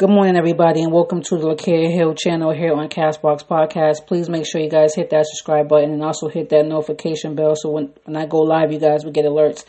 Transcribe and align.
Good 0.00 0.08
morning, 0.08 0.34
everybody, 0.34 0.82
and 0.82 0.94
welcome 0.94 1.20
to 1.24 1.36
the 1.36 1.48
Lakia 1.48 1.92
Hill 1.92 2.14
channel 2.14 2.54
here 2.54 2.72
on 2.72 2.88
Castbox 2.88 3.44
Podcast. 3.44 4.06
Please 4.06 4.30
make 4.30 4.46
sure 4.46 4.58
you 4.58 4.70
guys 4.70 4.94
hit 4.94 5.10
that 5.10 5.26
subscribe 5.26 5.68
button 5.68 5.90
and 5.90 6.02
also 6.02 6.28
hit 6.28 6.48
that 6.48 6.64
notification 6.64 7.34
bell 7.34 7.54
so 7.54 7.68
when, 7.68 7.92
when 8.04 8.16
I 8.16 8.24
go 8.24 8.38
live, 8.38 8.72
you 8.72 8.78
guys 8.78 9.04
will 9.04 9.12
get 9.12 9.26
alerts. 9.26 9.66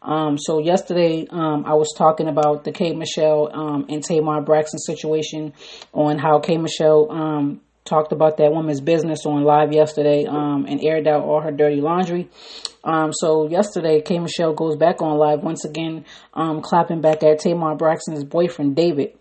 Um, 0.00 0.38
so 0.38 0.58
yesterday, 0.58 1.26
um, 1.28 1.66
I 1.66 1.74
was 1.74 1.92
talking 1.94 2.28
about 2.28 2.64
the 2.64 2.72
K 2.72 2.94
Michelle 2.94 3.50
um, 3.52 3.84
and 3.90 4.02
Tamar 4.02 4.40
Braxton 4.40 4.78
situation 4.78 5.52
on 5.92 6.16
how 6.16 6.38
K 6.38 6.56
Michelle 6.56 7.12
um, 7.12 7.60
talked 7.84 8.12
about 8.12 8.38
that 8.38 8.52
woman's 8.52 8.80
business 8.80 9.26
on 9.26 9.44
live 9.44 9.74
yesterday 9.74 10.24
um, 10.24 10.64
and 10.66 10.82
aired 10.82 11.06
out 11.06 11.24
all 11.24 11.42
her 11.42 11.52
dirty 11.52 11.82
laundry. 11.82 12.30
Um, 12.84 13.12
so 13.12 13.48
yesterday, 13.48 14.02
K 14.02 14.18
Michelle 14.18 14.52
goes 14.52 14.76
back 14.76 15.00
on 15.00 15.16
live 15.16 15.42
once 15.42 15.64
again, 15.64 16.04
um, 16.34 16.60
clapping 16.60 17.00
back 17.00 17.22
at 17.22 17.38
Tamar 17.38 17.76
Braxton's 17.76 18.24
boyfriend 18.24 18.76
David. 18.76 19.14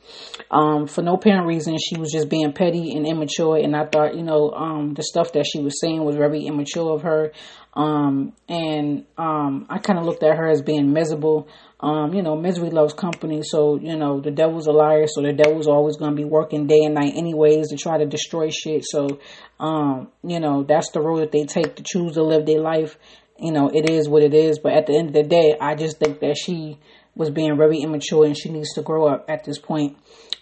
Um, 0.52 0.86
for 0.88 1.02
no 1.02 1.16
apparent 1.16 1.48
reason, 1.48 1.77
she 1.77 1.98
was 1.98 2.12
just 2.12 2.30
being 2.30 2.52
petty 2.52 2.94
and 2.95 3.07
immature, 3.07 3.57
and 3.57 3.76
I 3.76 3.85
thought, 3.85 4.16
you 4.16 4.23
know, 4.23 4.52
um, 4.52 4.94
the 4.94 5.04
stuff 5.04 5.31
that 5.34 5.45
she 5.45 5.62
was 5.62 5.80
saying 5.80 6.04
was 6.04 6.18
very 6.18 6.45
immature 6.45 6.94
of 6.94 7.04
her. 7.04 7.31
Um, 7.76 8.34
and 8.48 9.05
um, 9.18 9.66
I 9.68 9.80
kind 9.80 9.98
of 9.98 10.05
looked 10.05 10.21
at 10.21 10.38
her 10.38 10.48
as 10.48 10.62
being 10.62 10.93
miserable. 10.93 11.48
You 11.82 12.21
know, 12.21 12.38
misery 12.38 12.70
loves 12.70 12.93
company. 12.93 13.41
So, 13.43 13.77
you 13.77 13.98
know, 13.98 14.21
the 14.21 14.32
devil's 14.32 14.68
a 14.68 14.71
liar. 14.71 15.05
So 15.07 15.21
the 15.21 15.34
devil's 15.34 15.68
always 15.68 15.98
going 15.98 16.12
to 16.12 16.16
be 16.16 16.23
working 16.23 16.66
day 16.66 16.80
and 16.85 16.93
night 16.93 17.13
anyways 17.16 17.70
to 17.70 17.77
try 17.77 17.98
to 17.98 18.05
destroy 18.05 18.49
shit. 18.52 18.85
So, 18.85 19.20
you 19.59 20.40
know, 20.40 20.63
that's 20.63 20.91
the 20.91 21.02
road 21.02 21.23
that 21.23 21.32
they 21.34 21.43
take 21.43 21.76
to 21.76 21.84
choose 21.84 22.13
to 22.13 22.23
live 22.23 22.45
their 22.45 22.62
life. 22.62 22.98
You 23.43 23.52
know, 23.52 23.70
it 23.70 23.89
is 23.89 24.09
what 24.09 24.23
it 24.23 24.33
is. 24.33 24.59
But 24.59 24.73
at 24.73 24.88
the 24.88 24.97
end 24.97 25.09
of 25.09 25.13
the 25.13 25.23
day, 25.23 25.55
I 25.59 25.75
just 25.75 25.99
think 25.99 26.20
that 26.21 26.38
she 26.38 26.79
was 27.15 27.29
being 27.29 27.55
very 27.57 27.79
immature 27.79 28.25
and 28.25 28.38
she 28.38 28.49
needs 28.49 28.73
to 28.73 28.81
grow 28.81 29.07
up 29.07 29.25
at 29.29 29.43
this 29.43 29.59
point. 29.59 29.97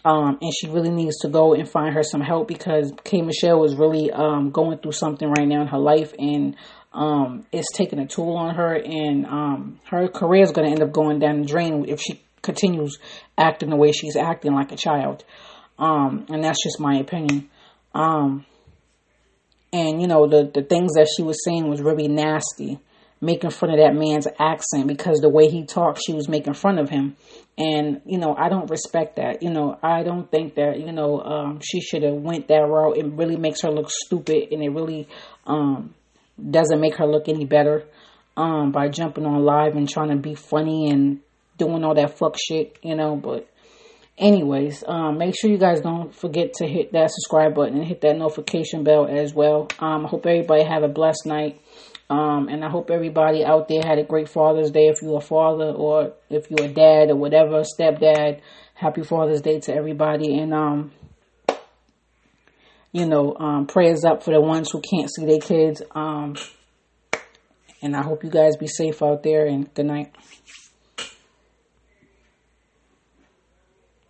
Um, 0.06 0.38
and 0.42 0.54
she 0.54 0.68
really 0.68 0.90
needs 0.90 1.18
to 1.20 1.30
go 1.30 1.54
and 1.54 1.70
find 1.70 1.94
her 1.94 2.02
some 2.04 2.22
help 2.22 2.48
because 2.48 2.92
K 3.04 3.22
Michelle 3.22 3.64
is 3.66 3.76
really 3.76 4.12
um, 4.12 4.50
going 4.50 4.78
through 4.80 4.94
something 4.94 5.30
right 5.30 5.48
now 5.48 5.62
in 5.62 5.68
her 5.68 5.78
life 5.78 6.14
and 6.18 6.56
um, 6.94 7.46
it's 7.52 7.72
taking 7.74 8.00
a 8.00 8.08
toll 8.08 8.36
on 8.38 8.56
her, 8.56 8.74
and 8.74 9.26
um, 9.26 9.80
her 9.90 10.08
career 10.10 10.44
is 10.44 10.52
going 10.52 10.68
to 10.68 10.72
end 10.72 10.84
up 10.84 10.92
going 10.92 11.20
down 11.20 11.42
the 11.42 11.48
drain 11.48 11.86
if 11.88 12.02
she 12.02 12.22
continues 12.42 12.98
acting 13.38 13.70
the 13.70 13.76
way 13.76 13.92
she's 13.92 14.16
acting 14.16 14.54
like 14.54 14.72
a 14.72 14.76
child. 14.76 15.24
Um, 15.80 16.26
and 16.30 16.44
that's 16.44 16.62
just 16.62 16.80
my 16.80 16.96
opinion. 16.96 17.50
Um, 17.94 18.46
and 19.72 20.02
you 20.02 20.08
know 20.08 20.28
the 20.28 20.52
the 20.54 20.64
things 20.64 20.94
that 20.96 21.08
she 21.16 21.24
was 21.24 21.44
saying 21.46 21.70
was 21.70 21.82
really 21.82 22.10
nasty, 22.10 22.80
making 23.22 23.52
fun 23.52 23.70
of 23.70 23.78
that 23.78 23.94
man's 23.94 24.28
accent 24.40 24.88
because 24.88 25.20
the 25.20 25.30
way 25.30 25.48
he 25.48 25.66
talked, 25.66 26.02
she 26.04 26.14
was 26.14 26.28
making 26.28 26.56
fun 26.56 26.80
of 26.80 26.90
him. 26.90 27.16
And 27.58 28.02
you 28.06 28.18
know 28.18 28.36
I 28.36 28.50
don't 28.50 28.70
respect 28.70 29.18
that. 29.18 29.44
You 29.44 29.52
know 29.52 29.78
I 29.84 30.04
don't 30.04 30.30
think 30.30 30.56
that 30.56 30.80
you 30.80 30.92
know 30.92 31.22
um, 31.22 31.60
she 31.62 31.80
should 31.80 32.04
have 32.04 32.16
went 32.16 32.48
that 32.48 32.68
route. 32.68 32.98
It 32.98 33.06
really 33.06 33.38
makes 33.38 33.62
her 33.62 33.70
look 33.70 33.90
stupid, 33.90 34.52
and 34.52 34.64
it 34.64 34.70
really 34.70 35.08
um, 35.46 35.94
doesn't 36.50 36.80
make 36.80 36.96
her 36.96 37.06
look 37.06 37.30
any 37.30 37.46
better 37.46 37.86
um, 38.38 38.72
by 38.72 38.88
jumping 38.88 39.26
on 39.26 39.44
live 39.44 39.76
and 39.76 39.88
trying 39.88 40.10
to 40.10 40.16
be 40.16 40.36
funny 40.36 40.90
and 40.90 41.20
doing 41.58 41.84
all 41.84 41.96
that 41.96 42.18
fuck 42.18 42.36
shit, 42.38 42.78
you 42.82 42.96
know. 42.96 43.16
But, 43.16 43.48
anyways, 44.22 44.84
um, 44.88 45.18
make 45.18 45.36
sure 45.38 45.50
you 45.50 45.58
guys 45.58 45.82
don't 45.82 46.16
forget 46.16 46.54
to 46.54 46.68
hit 46.68 46.94
that 46.94 47.12
subscribe 47.12 47.56
button 47.56 47.78
and 47.78 47.86
hit 47.86 48.02
that 48.02 48.18
notification 48.18 48.84
bell 48.84 49.08
as 49.08 49.34
well. 49.34 49.68
Um, 49.80 50.06
I 50.06 50.10
hope 50.10 50.26
everybody 50.26 50.64
have 50.64 50.84
a 50.84 50.88
blessed 50.88 51.26
night. 51.26 51.60
Um, 52.10 52.50
and 52.50 52.64
I 52.64 52.70
hope 52.70 52.92
everybody 52.92 53.44
out 53.44 53.70
there 53.70 53.82
had 53.84 53.98
a 53.98 54.04
great 54.04 54.28
Father's 54.28 54.70
Day 54.70 54.88
if 54.88 55.02
you're 55.02 55.18
a 55.18 55.22
father 55.22 55.72
or 55.72 56.12
if 56.30 56.52
you're 56.52 56.70
a 56.70 56.74
dad 56.74 57.10
or 57.10 57.16
whatever, 57.16 57.64
stepdad. 57.64 58.42
Happy 58.74 59.02
Father's 59.04 59.42
Day 59.42 59.62
to 59.62 59.74
everybody. 59.74 60.38
And, 60.38 60.54
um, 60.54 60.92
you 62.92 63.06
know, 63.06 63.36
um, 63.38 63.66
prayers 63.66 64.04
up 64.04 64.24
for 64.24 64.34
the 64.34 64.42
ones 64.42 64.70
who 64.72 64.82
can't 64.82 65.10
see 65.10 65.26
their 65.26 65.40
kids. 65.40 65.82
Um, 65.92 66.36
and 67.82 67.96
I 67.96 68.04
hope 68.04 68.26
you 68.26 68.30
guys 68.30 68.58
be 68.58 68.68
safe 68.68 69.02
out 69.02 69.24
there 69.24 69.46
and 69.46 69.74
good 69.74 69.86
night. 69.86 70.14